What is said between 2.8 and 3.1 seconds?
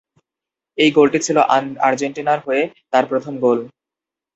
তার